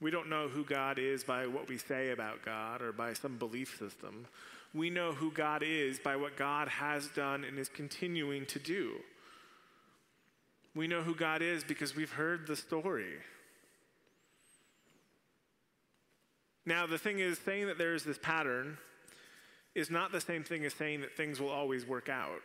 We 0.00 0.10
don't 0.10 0.28
know 0.28 0.46
who 0.46 0.62
God 0.62 0.98
is 0.98 1.24
by 1.24 1.46
what 1.46 1.68
we 1.68 1.78
say 1.78 2.10
about 2.10 2.44
God 2.44 2.82
or 2.82 2.92
by 2.92 3.14
some 3.14 3.36
belief 3.38 3.76
system. 3.78 4.26
We 4.74 4.90
know 4.90 5.12
who 5.12 5.32
God 5.32 5.64
is 5.64 5.98
by 5.98 6.14
what 6.16 6.36
God 6.36 6.68
has 6.68 7.08
done 7.08 7.42
and 7.42 7.58
is 7.58 7.70
continuing 7.70 8.46
to 8.46 8.58
do. 8.58 8.92
We 10.78 10.86
know 10.86 11.02
who 11.02 11.16
God 11.16 11.42
is 11.42 11.64
because 11.64 11.96
we've 11.96 12.12
heard 12.12 12.46
the 12.46 12.54
story. 12.54 13.14
Now, 16.64 16.86
the 16.86 16.98
thing 16.98 17.18
is, 17.18 17.36
saying 17.36 17.66
that 17.66 17.78
there 17.78 17.96
is 17.96 18.04
this 18.04 18.16
pattern 18.16 18.78
is 19.74 19.90
not 19.90 20.12
the 20.12 20.20
same 20.20 20.44
thing 20.44 20.64
as 20.64 20.72
saying 20.72 21.00
that 21.00 21.16
things 21.16 21.40
will 21.40 21.48
always 21.48 21.84
work 21.84 22.08
out. 22.08 22.42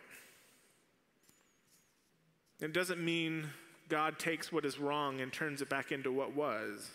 It 2.58 2.72
doesn't 2.72 3.00
mean 3.00 3.50
God 3.88 4.18
takes 4.18 4.50
what 4.50 4.64
is 4.64 4.80
wrong 4.80 5.20
and 5.20 5.32
turns 5.32 5.62
it 5.62 5.68
back 5.68 5.92
into 5.92 6.10
what 6.10 6.34
was. 6.34 6.90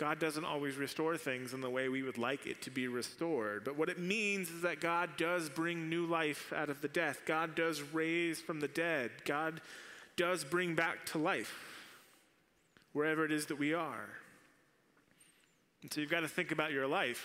God 0.00 0.18
doesn't 0.18 0.46
always 0.46 0.76
restore 0.76 1.18
things 1.18 1.52
in 1.52 1.60
the 1.60 1.68
way 1.68 1.90
we 1.90 2.02
would 2.02 2.16
like 2.16 2.46
it 2.46 2.62
to 2.62 2.70
be 2.70 2.88
restored. 2.88 3.64
But 3.64 3.76
what 3.76 3.90
it 3.90 3.98
means 3.98 4.48
is 4.48 4.62
that 4.62 4.80
God 4.80 5.10
does 5.18 5.50
bring 5.50 5.90
new 5.90 6.06
life 6.06 6.54
out 6.56 6.70
of 6.70 6.80
the 6.80 6.88
death. 6.88 7.20
God 7.26 7.54
does 7.54 7.82
raise 7.82 8.40
from 8.40 8.60
the 8.60 8.68
dead. 8.68 9.10
God 9.26 9.60
does 10.16 10.42
bring 10.42 10.74
back 10.74 11.04
to 11.08 11.18
life 11.18 11.54
wherever 12.94 13.26
it 13.26 13.30
is 13.30 13.44
that 13.46 13.58
we 13.58 13.74
are. 13.74 14.08
And 15.82 15.92
so 15.92 16.00
you've 16.00 16.08
got 16.08 16.20
to 16.20 16.28
think 16.28 16.50
about 16.50 16.72
your 16.72 16.86
life. 16.86 17.22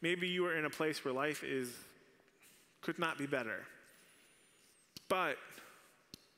Maybe 0.00 0.28
you 0.28 0.46
are 0.46 0.56
in 0.56 0.64
a 0.64 0.70
place 0.70 1.04
where 1.04 1.12
life 1.12 1.44
is 1.44 1.68
could 2.80 2.98
not 2.98 3.18
be 3.18 3.26
better. 3.26 3.66
But 5.10 5.36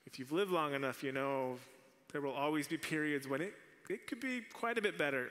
if 0.04 0.18
you've 0.18 0.32
lived 0.32 0.50
long 0.50 0.75
enough, 0.75 1.04
you 1.04 1.12
know 1.12 1.58
there 2.11 2.20
will 2.20 2.32
always 2.32 2.66
be 2.66 2.76
periods 2.76 3.28
when 3.28 3.40
it, 3.40 3.54
it 3.88 4.08
could 4.08 4.18
be 4.18 4.42
quite 4.52 4.78
a 4.78 4.82
bit 4.82 4.99
better. 4.99 5.30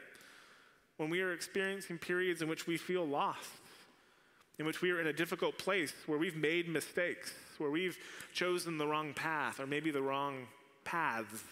When 0.97 1.09
we 1.09 1.21
are 1.21 1.33
experiencing 1.33 1.97
periods 1.97 2.41
in 2.41 2.47
which 2.47 2.67
we 2.67 2.77
feel 2.77 3.05
lost, 3.05 3.50
in 4.59 4.65
which 4.65 4.81
we 4.81 4.91
are 4.91 5.01
in 5.01 5.07
a 5.07 5.13
difficult 5.13 5.57
place, 5.57 5.93
where 6.05 6.19
we've 6.19 6.35
made 6.35 6.69
mistakes, 6.69 7.33
where 7.57 7.71
we've 7.71 7.97
chosen 8.33 8.77
the 8.77 8.88
wrong 8.88 9.13
path 9.13 9.59
or 9.59 9.65
maybe 9.65 9.91
the 9.91 10.01
wrong 10.01 10.47
paths, 10.83 11.43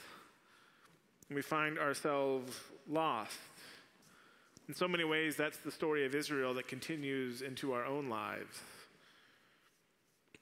and 1.28 1.36
we 1.36 1.42
find 1.42 1.80
ourselves 1.80 2.60
lost. 2.88 3.38
In 4.68 4.76
so 4.76 4.88
many 4.88 5.04
ways, 5.04 5.36
that's 5.36 5.58
the 5.58 5.72
story 5.72 6.06
of 6.06 6.14
Israel 6.14 6.54
that 6.54 6.68
continues 6.68 7.42
into 7.42 7.74
our 7.74 7.86
own 7.86 8.10
lives. 8.10 8.62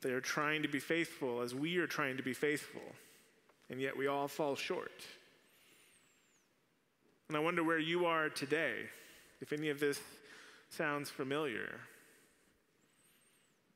They 0.01 0.11
are 0.11 0.21
trying 0.21 0.61
to 0.61 0.67
be 0.67 0.79
faithful 0.79 1.41
as 1.41 1.53
we 1.53 1.77
are 1.77 1.87
trying 1.87 2.17
to 2.17 2.23
be 2.23 2.33
faithful, 2.33 2.81
and 3.69 3.81
yet 3.81 3.97
we 3.97 4.07
all 4.07 4.27
fall 4.27 4.55
short. 4.55 4.91
And 7.29 7.37
I 7.37 7.41
wonder 7.41 7.63
where 7.63 7.79
you 7.79 8.07
are 8.07 8.27
today, 8.27 8.73
if 9.39 9.53
any 9.53 9.69
of 9.69 9.79
this 9.79 10.01
sounds 10.71 11.11
familiar. 11.11 11.79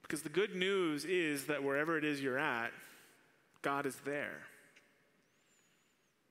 Because 0.02 0.24
the 0.24 0.30
good 0.30 0.56
news 0.56 1.06
is 1.06 1.46
that 1.46 1.64
wherever 1.64 1.96
it 1.96 2.04
is 2.04 2.20
you're 2.20 2.40
at, 2.40 2.72
God 3.62 3.86
is 3.86 3.96
there. 4.06 4.40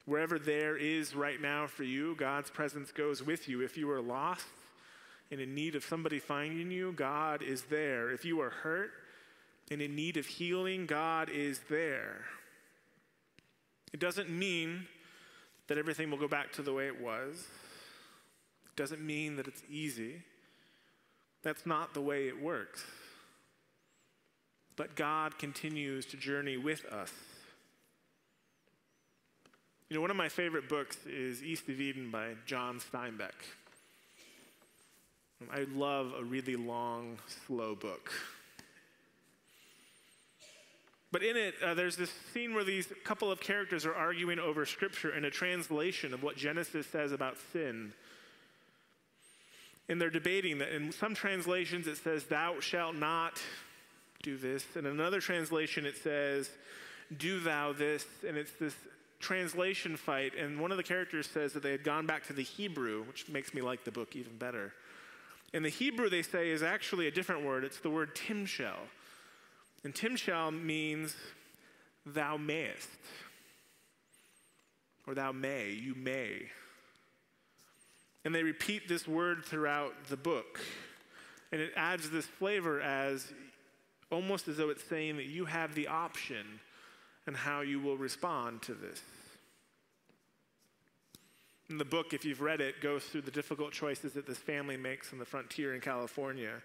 Wherever 0.05 0.37
there 0.37 0.77
is 0.77 1.15
right 1.15 1.41
now 1.41 1.69
for 1.69 1.85
you, 1.85 2.17
God's 2.17 2.51
presence 2.51 2.91
goes 2.91 3.23
with 3.23 3.49
you. 3.49 3.63
If 3.63 3.77
you 3.77 3.89
are 3.93 4.03
lost 4.03 4.47
and 5.31 5.41
in 5.41 5.55
need 5.55 5.77
of 5.77 5.85
somebody 5.85 6.19
finding 6.19 6.73
you, 6.73 6.93
God 6.93 7.41
is 7.41 7.63
there. 7.63 8.11
If 8.11 8.25
you 8.25 8.41
are 8.41 8.51
hurt 8.51 8.91
and 9.71 9.81
in 9.81 9.95
need 9.95 10.17
of 10.17 10.27
healing, 10.27 10.87
God 10.87 11.31
is 11.31 11.61
there. 11.71 12.25
It 13.93 14.01
doesn't 14.01 14.29
mean 14.29 14.89
that 15.69 15.79
everything 15.79 16.11
will 16.11 16.19
go 16.19 16.29
back 16.29 16.53
to 16.53 16.63
the 16.63 16.73
way 16.73 16.87
it 16.87 17.01
was. 17.01 17.47
Doesn't 18.77 19.01
mean 19.01 19.37
that 19.37 19.47
it's 19.47 19.63
easy. 19.71 20.23
That's 21.43 21.67
not 21.67 21.95
the 21.95 22.01
way 22.01 22.29
it 22.29 22.41
works. 22.41 22.85
But 24.77 24.97
God 24.97 25.39
continues 25.39 26.07
to 26.07 26.17
journey 26.17 26.57
with 26.57 26.85
us. 26.87 27.13
You 29.89 29.97
know, 29.97 30.01
one 30.01 30.11
of 30.11 30.17
my 30.17 30.31
favorite 30.31 30.69
books 30.71 30.97
is 31.05 31.43
East 31.43 31.69
of 31.69 31.79
Eden 31.79 32.11
by 32.11 32.31
John 32.47 32.81
Steinbeck. 32.81 33.33
I 35.53 35.67
love 35.75 36.13
a 36.19 36.25
really 36.25 36.57
long, 36.57 37.19
slow 37.47 37.75
book. 37.75 38.11
But 41.13 41.23
in 41.23 41.37
it, 41.37 41.55
uh, 41.63 41.75
there's 41.75 41.97
this 41.97 42.11
scene 42.33 42.55
where 42.55 42.65
these 42.65 42.91
couple 43.05 43.31
of 43.31 43.39
characters 43.39 43.85
are 43.85 43.95
arguing 43.95 44.39
over 44.39 44.65
scripture 44.65 45.11
and 45.11 45.27
a 45.27 45.31
translation 45.31 46.15
of 46.15 46.23
what 46.23 46.37
Genesis 46.37 46.87
says 46.87 47.13
about 47.13 47.37
sin. 47.53 47.93
And 49.91 50.01
they're 50.01 50.11
debating 50.11 50.59
that 50.59 50.75
in 50.75 50.91
some 50.91 51.15
translations 51.15 51.87
it 51.87 51.99
says, 51.99 52.25
Thou 52.25 52.61
shalt 52.61 52.97
not 52.97 53.41
do 54.23 54.39
this. 54.39 54.65
And 54.75 54.87
in 54.87 54.93
another 54.95 55.21
translation 55.21 55.85
it 55.85 55.99
says, 55.99 56.49
Do 57.15 57.41
thou 57.41 57.75
this. 57.75 58.07
And 58.27 58.39
it's 58.39 58.53
this 58.53 58.75
translation 59.21 59.99
fight. 59.99 60.35
And 60.35 60.59
one 60.59 60.71
of 60.71 60.79
the 60.79 60.83
characters 60.83 61.29
says 61.29 61.53
that 61.53 61.63
they 61.63 61.73
had 61.73 61.85
gone 61.85 62.07
back 62.07 62.27
to 62.29 62.33
the 62.33 62.43
Hebrew, 62.43 63.05
which 63.05 63.29
makes 63.29 63.53
me 63.53 63.61
like 63.61 63.85
the 63.85 63.93
book 63.93 64.17
even 64.17 64.39
better. 64.39 64.73
In 65.53 65.63
the 65.63 65.69
Hebrew, 65.69 66.09
they 66.09 66.23
say 66.23 66.49
is 66.49 66.63
actually 66.63 67.07
a 67.07 67.11
different 67.11 67.45
word. 67.45 67.65
It's 67.65 67.81
the 67.81 67.91
word 67.91 68.15
timshel. 68.15 68.79
And 69.85 69.95
timshel 69.95 70.53
means 70.53 71.15
thou 72.07 72.37
mayest, 72.37 72.89
or 75.07 75.15
thou 75.15 75.33
may, 75.33 75.71
you 75.71 75.95
may. 75.95 76.49
And 78.25 78.35
they 78.35 78.43
repeat 78.43 78.89
this 78.89 79.09
word 79.09 79.45
throughout 79.45 79.95
the 80.09 80.17
book. 80.17 80.61
And 81.51 81.61
it 81.61 81.73
adds 81.77 82.11
this 82.11 82.27
flavor 82.27 82.81
as 82.81 83.33
almost 84.11 84.47
as 84.49 84.59
though 84.59 84.71
it's 84.71 84.85
saying 84.85 85.17
that 85.17 85.27
you 85.27 85.45
have 85.45 85.75
the 85.75 85.89
option 85.89 86.61
and 87.27 87.37
how 87.37 87.61
you 87.61 87.81
will 87.81 87.97
respond 87.97 88.63
to 88.63 88.75
this. 88.75 89.01
And 91.69 91.81
the 91.81 91.85
book, 91.85 92.13
if 92.13 92.25
you've 92.25 92.41
read 92.41 92.61
it, 92.61 92.81
goes 92.81 93.05
through 93.05 93.23
the 93.23 93.31
difficult 93.31 93.73
choices 93.73 94.13
that 94.13 94.27
this 94.27 94.39
family 94.39 94.77
makes 94.77 95.13
on 95.13 95.19
the 95.19 95.25
frontier 95.25 95.75
in 95.75 95.81
California. 95.81 96.63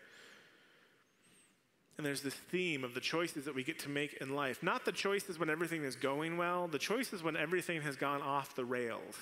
And 1.98 2.06
there's 2.06 2.22
this 2.22 2.36
theme 2.36 2.84
of 2.84 2.94
the 2.94 3.00
choices 3.00 3.46
that 3.46 3.56
we 3.56 3.64
get 3.64 3.80
to 3.80 3.90
make 3.90 4.14
in 4.22 4.36
life. 4.36 4.62
Not 4.62 4.86
the 4.86 4.92
choices 4.92 5.40
when 5.40 5.50
everything 5.50 5.84
is 5.84 5.96
going 5.96 6.38
well, 6.38 6.68
the 6.68 6.78
choices 6.78 7.24
when 7.24 7.36
everything 7.36 7.82
has 7.82 7.96
gone 7.96 8.22
off 8.22 8.56
the 8.56 8.66
rails. 8.66 9.16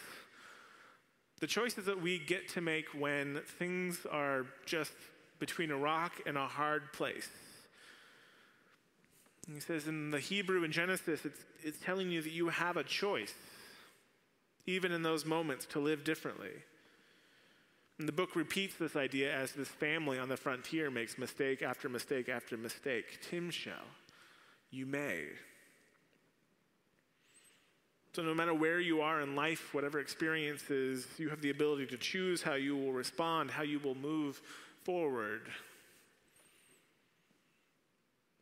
The 1.40 1.48
choices 1.48 1.86
that 1.86 2.02
we 2.02 2.20
get 2.20 2.50
to 2.50 2.62
make 2.62 2.88
when 2.90 3.42
things 3.60 4.06
are 4.12 4.46
just 4.66 4.92
between 5.40 5.72
a 5.72 5.78
rock 5.78 6.14
and 6.26 6.38
a 6.38 6.48
hard 6.48 6.92
place. 6.92 7.30
He 9.54 9.60
says 9.60 9.88
in 9.88 10.12
the 10.12 10.20
Hebrew 10.20 10.64
in 10.64 10.72
Genesis, 10.72 11.24
it's, 11.24 11.40
it's 11.64 11.80
telling 11.80 12.10
you 12.10 12.22
that 12.22 12.32
you 12.32 12.50
have 12.50 12.78
a 12.78 12.84
choice, 12.84 13.34
even 14.66 14.92
in 14.92 15.04
those 15.04 15.26
moments, 15.26 15.66
to 15.68 15.80
live 15.80 16.04
differently. 16.04 16.52
And 17.98 18.08
the 18.08 18.14
book 18.14 18.36
repeats 18.36 18.76
this 18.76 18.96
idea 18.96 19.34
as 19.34 19.54
this 19.54 19.70
family 19.70 20.20
on 20.20 20.28
the 20.28 20.36
frontier 20.36 20.92
makes 20.92 21.18
mistake 21.18 21.62
after 21.62 21.88
mistake 21.88 22.28
after 22.28 22.58
mistake. 22.58 23.20
Timshel, 23.30 23.72
you 24.70 24.86
may. 24.86 25.28
So, 28.14 28.22
no 28.22 28.34
matter 28.34 28.54
where 28.54 28.80
you 28.80 29.02
are 29.02 29.22
in 29.22 29.36
life, 29.36 29.74
whatever 29.74 30.00
experiences, 30.00 31.08
you 31.18 31.30
have 31.30 31.42
the 31.42 31.50
ability 31.50 31.86
to 31.88 31.98
choose 31.98 32.42
how 32.42 32.54
you 32.54 32.76
will 32.76 32.94
respond, 32.94 33.52
how 33.52 33.64
you 33.64 33.80
will 33.80 33.96
move 33.96 34.42
forward. 34.84 35.42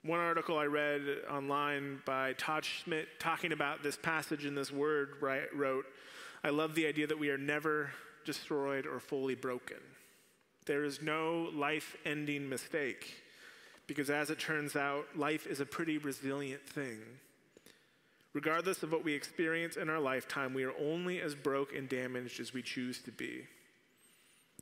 One 0.03 0.19
article 0.19 0.57
I 0.57 0.65
read 0.65 1.01
online 1.31 2.01
by 2.05 2.33
Todd 2.33 2.65
Schmidt 2.65 3.07
talking 3.19 3.51
about 3.51 3.83
this 3.83 3.98
passage 3.98 4.45
in 4.45 4.53
this 4.53 4.72
word 4.72 5.15
wrote, 5.22 5.86
I 6.43 6.50
love 6.50 6.75
the 6.75 6.86
idea 6.88 7.07
that 7.07 7.17
we 7.17 7.29
are 7.29 7.38
never 7.38 7.91
destroyed 8.25 8.86
or 8.86 9.00
fully 9.00 9.36
broken. 9.36 9.77
There 10.65 10.84
is 10.84 11.01
no 11.01 11.50
life 11.53 11.96
ending 12.06 12.48
mistake 12.48 13.13
because, 13.88 14.10
as 14.10 14.30
it 14.30 14.39
turns 14.39 14.75
out, 14.75 15.06
life 15.15 15.46
is 15.46 15.60
a 15.60 15.65
pretty 15.65 15.98
resilient 15.98 16.65
thing. 16.65 17.00
Regardless 18.34 18.82
of 18.82 18.92
what 18.92 19.03
we 19.03 19.13
experience 19.13 19.75
in 19.75 19.89
our 19.89 20.00
lifetime, 20.00 20.53
we 20.53 20.63
are 20.63 20.74
only 20.80 21.22
as 21.22 21.36
broke 21.36 21.75
and 21.75 21.88
damaged 21.88 22.39
as 22.39 22.53
we 22.53 22.62
choose 22.62 23.00
to 23.00 23.12
be. 23.12 23.46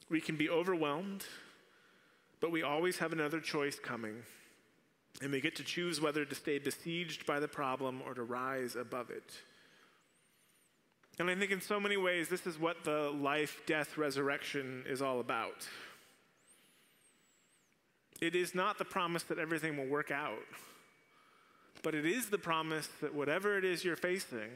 We 0.10 0.20
can 0.20 0.36
be 0.36 0.50
overwhelmed, 0.50 1.24
but 2.42 2.52
we 2.52 2.64
always 2.64 2.98
have 2.98 3.14
another 3.14 3.40
choice 3.40 3.80
coming. 3.80 4.24
And 5.22 5.32
we 5.32 5.40
get 5.40 5.56
to 5.58 5.64
choose 5.64 6.02
whether 6.02 6.26
to 6.26 6.36
stay 6.36 6.58
besieged 6.58 7.26
by 7.26 7.40
the 7.40 7.48
problem 7.48 8.02
or 8.06 8.14
to 8.14 8.24
rise 8.24 8.76
above 8.76 9.10
it. 9.10 9.34
And 11.22 11.30
I 11.30 11.36
think 11.36 11.52
in 11.52 11.62
so 11.62 11.80
many 11.80 11.98
ways, 11.98 12.30
this 12.30 12.48
is 12.48 12.58
what 12.58 12.84
the 12.84 13.12
life, 13.12 13.62
death, 13.68 13.96
resurrection 13.96 14.84
is 14.88 15.04
all 15.04 15.20
about. 15.20 15.68
It 18.20 18.34
is 18.34 18.56
not 18.56 18.80
the 18.80 18.86
promise 18.86 19.22
that 19.24 19.38
everything 19.38 19.78
will 19.78 19.86
work 19.86 20.10
out, 20.10 20.40
but 21.84 21.94
it 21.94 22.08
is 22.08 22.30
the 22.30 22.40
promise 22.40 22.90
that 23.02 23.14
whatever 23.14 23.56
it 23.56 23.64
is 23.64 23.86
you're 23.86 23.96
facing, 23.96 24.50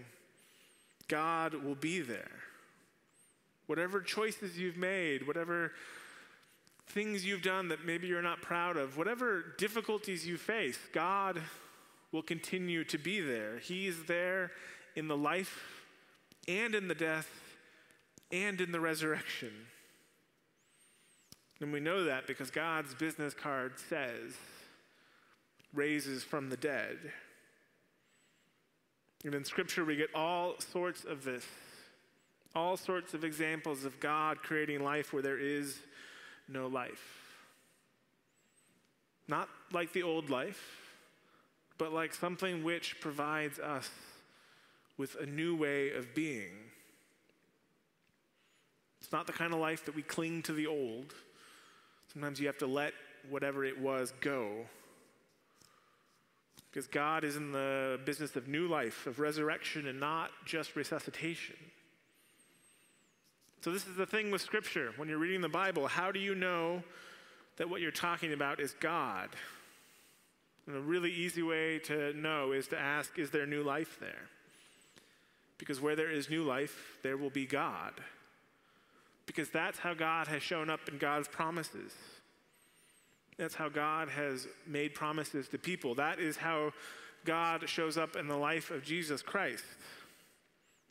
God 1.08 1.54
will 1.54 1.76
be 1.76 2.02
there. 2.02 2.32
Whatever 3.68 4.02
choices 4.02 4.58
you've 4.58 4.78
made, 4.78 5.28
whatever 5.28 5.72
things 6.88 7.24
you've 7.24 7.44
done 7.44 7.68
that 7.68 7.86
maybe 7.86 8.08
you're 8.08 8.24
not 8.24 8.42
proud 8.42 8.76
of, 8.76 8.98
whatever 8.98 9.54
difficulties 9.60 10.26
you 10.26 10.38
face, 10.38 10.80
God 10.94 11.40
will 12.12 12.24
continue 12.24 12.84
to 12.86 12.98
be 12.98 13.22
there. 13.22 13.60
He 13.60 13.86
is 13.86 14.06
there 14.06 14.50
in 14.96 15.08
the 15.08 15.18
life 15.18 15.75
and 16.48 16.76
in 16.76 16.88
the 16.88 16.96
death 16.96 17.30
and 18.32 18.62
in 18.62 18.72
the 18.72 18.80
resurrection. 18.80 19.52
And 21.62 21.72
we 21.72 21.80
know 21.80 22.04
that 22.04 22.28
because 22.28 22.52
God's 22.52 22.94
business 22.94 23.34
card 23.34 23.80
says, 23.90 24.34
raises 25.74 26.24
from 26.24 26.50
the 26.50 26.58
dead. 26.58 26.98
And 29.24 29.34
in 29.34 29.46
Scripture, 29.46 29.86
we 29.86 29.96
get 29.96 30.14
all 30.14 30.56
sorts 30.60 31.04
of 31.04 31.24
this, 31.24 31.46
all 32.56 32.78
sorts 32.78 33.14
of 33.14 33.24
examples 33.24 33.86
of 33.86 34.00
God 34.00 34.40
creating 34.40 34.84
life 34.84 35.14
where 35.14 35.24
there 35.24 35.40
is 35.40 35.80
no 36.48 36.68
life. 36.68 37.22
Not 39.28 39.50
like 39.72 39.94
the 39.94 40.04
old 40.04 40.30
life, 40.30 40.62
but 41.78 41.92
like 41.92 42.14
something 42.14 42.64
which 42.64 43.02
provides 43.02 43.60
us 43.60 43.90
with 44.98 45.16
a 45.16 45.26
new 45.26 45.56
way 45.56 45.92
of 45.92 46.14
being. 46.16 46.52
It's 49.02 49.12
not 49.12 49.28
the 49.28 49.34
kind 49.34 49.54
of 49.54 49.60
life 49.60 49.86
that 49.86 49.96
we 49.96 50.02
cling 50.02 50.42
to 50.44 50.54
the 50.54 50.68
old. 50.68 51.14
Sometimes 52.12 52.40
you 52.40 52.48
have 52.48 52.58
to 52.60 52.68
let 52.68 52.94
whatever 53.30 53.64
it 53.64 53.80
was 53.80 54.14
go. 54.22 54.66
Because 56.72 56.88
God 56.88 57.24
is 57.24 57.36
in 57.36 57.52
the 57.52 58.00
business 58.04 58.36
of 58.36 58.48
new 58.48 58.68
life, 58.68 59.06
of 59.08 59.20
resurrection, 59.20 59.88
and 59.88 60.00
not 60.00 60.32
just 60.46 60.76
resuscitation. 60.76 61.56
So, 63.62 63.72
this 63.72 63.88
is 63.88 63.96
the 63.96 64.06
thing 64.06 64.30
with 64.30 64.42
Scripture. 64.42 64.92
When 64.98 65.08
you're 65.08 65.18
reading 65.18 65.42
the 65.42 65.50
Bible, 65.50 65.88
how 65.88 66.12
do 66.12 66.20
you 66.20 66.36
know 66.36 66.84
that 67.58 67.70
what 67.70 67.82
you're 67.82 67.92
talking 67.92 68.34
about 68.34 68.60
is 68.60 68.76
God? 68.80 69.30
And 70.68 70.76
a 70.76 70.82
really 70.82 71.12
easy 71.12 71.44
way 71.44 71.80
to 71.86 72.14
know 72.14 72.52
is 72.52 72.68
to 72.70 72.80
ask, 72.80 73.18
is 73.18 73.32
there 73.32 73.46
new 73.46 73.64
life 73.64 73.98
there? 74.00 74.30
Because 75.58 75.80
where 75.80 75.96
there 75.96 76.12
is 76.12 76.30
new 76.30 76.44
life, 76.44 76.98
there 77.02 77.18
will 77.18 77.30
be 77.30 77.46
God. 77.46 77.94
Because 79.26 79.50
that's 79.50 79.80
how 79.80 79.94
God 79.94 80.28
has 80.28 80.44
shown 80.44 80.70
up 80.70 80.82
in 80.88 80.98
God's 80.98 81.28
promises. 81.28 81.94
That's 83.38 83.56
how 83.56 83.70
God 83.70 84.10
has 84.10 84.48
made 84.68 84.94
promises 84.94 85.48
to 85.50 85.58
people. 85.58 85.96
That 85.96 86.20
is 86.20 86.38
how 86.38 86.74
God 87.26 87.68
shows 87.68 87.98
up 87.98 88.16
in 88.16 88.28
the 88.28 88.38
life 88.38 88.72
of 88.72 88.84
Jesus 88.84 89.22
Christ. 89.22 89.66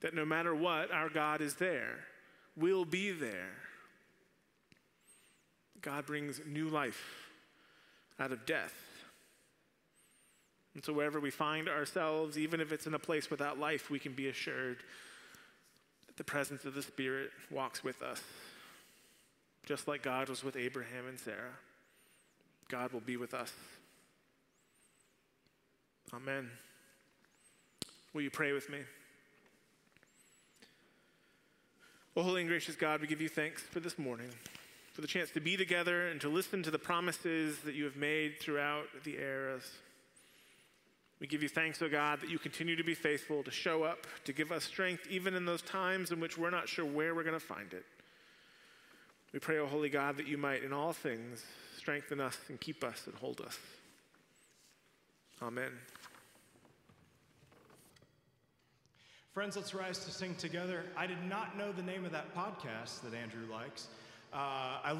That 0.01 0.15
no 0.15 0.25
matter 0.25 0.55
what, 0.55 0.91
our 0.91 1.09
God 1.09 1.41
is 1.41 1.55
there 1.55 2.01
will 2.57 2.85
be 2.85 3.11
there. 3.11 3.53
God 5.81 6.07
brings 6.07 6.41
new 6.47 6.69
life 6.69 7.31
out 8.19 8.33
of 8.33 8.47
death. 8.47 8.75
And 10.75 10.85
so, 10.85 10.93
wherever 10.93 11.21
we 11.21 11.31
find 11.31 11.69
ourselves, 11.69 12.37
even 12.37 12.61
if 12.61 12.73
it's 12.73 12.87
in 12.87 12.95
a 12.95 12.99
place 12.99 13.31
without 13.31 13.59
life, 13.59 13.91
we 13.91 13.99
can 13.99 14.13
be 14.13 14.29
assured 14.29 14.79
that 16.07 16.17
the 16.17 16.25
presence 16.25 16.65
of 16.65 16.75
the 16.75 16.83
Spirit 16.83 17.31
walks 17.51 17.85
with 17.85 18.03
us. 18.03 18.21
Just 19.67 19.89
like 19.89 20.03
God 20.03 20.29
was 20.29 20.43
with 20.43 20.57
Abraham 20.57 21.07
and 21.09 21.19
Sarah, 21.19 21.57
God 22.69 22.93
will 22.93 23.01
be 23.01 23.17
with 23.17 23.35
us. 23.35 23.53
Amen. 26.13 26.51
Will 28.13 28.23
you 28.23 28.31
pray 28.31 28.53
with 28.53 28.69
me? 28.69 28.79
Oh, 32.17 32.23
holy 32.23 32.43
and 32.43 32.49
gracious 32.49 32.77
God, 32.77 33.01
we 33.01 33.07
give 33.09 33.21
you 33.21 33.29
thanks 33.29 33.63
for 33.63 33.81
this 33.81 33.99
morning, 33.99 34.29
for 34.93 35.01
the 35.01 35.07
chance 35.09 35.31
to 35.31 35.41
be 35.41 35.57
together 35.57 36.09
and 36.09 36.21
to 36.21 36.29
listen 36.29 36.63
to 36.63 36.71
the 36.71 36.79
promises 36.79 37.59
that 37.65 37.75
you 37.75 37.85
have 37.85 37.97
made 37.97 38.39
throughout 38.39 38.85
the 39.03 39.19
eras. 39.19 39.69
We 41.21 41.27
give 41.27 41.43
you 41.43 41.49
thanks, 41.49 41.81
O 41.81 41.89
God, 41.89 42.21
that 42.21 42.31
you 42.31 42.39
continue 42.39 42.77
to 42.77 42.85
be 42.85 42.95
faithful, 42.95 43.43
to 43.45 43.51
show 43.51 43.83
up, 43.85 44.07
to 44.25 44.33
give 44.33 44.53
us 44.53 44.65
strength, 44.65 45.07
even 45.09 45.35
in 45.35 45.45
those 45.45 45.63
times 45.63 46.11
in 46.11 46.21
which 46.21 46.37
we're 46.37 46.51
not 46.51 46.69
sure 46.69 46.85
where 46.85 47.15
we're 47.15 47.23
going 47.23 47.39
to 47.39 47.41
find 47.41 47.73
it. 47.73 47.85
We 49.33 49.39
pray, 49.39 49.59
O 49.59 49.67
Holy 49.67 49.89
God, 49.89 50.17
that 50.19 50.29
you 50.29 50.39
might, 50.39 50.63
in 50.63 50.73
all 50.73 50.93
things, 50.93 51.45
strengthen 51.77 52.21
us 52.21 52.39
and 52.49 52.61
keep 52.61 52.85
us 52.85 53.03
and 53.07 53.15
hold 53.17 53.41
us. 53.41 53.59
Amen. 55.43 55.73
Friends, 59.33 59.57
let's 59.57 59.75
rise 59.75 59.99
to 60.05 60.13
sing 60.13 60.37
together. 60.37 60.85
I 60.97 61.09
did 61.09 61.23
not 61.29 61.59
know 61.59 61.73
the 61.73 61.83
name 61.83 62.05
of 62.05 62.13
that 62.13 62.33
podcast 62.37 63.03
that 63.03 63.15
Andrew 63.15 63.51
likes. 63.51 63.89
Uh, 64.33 64.37
I 64.85 64.91
love 64.91 64.93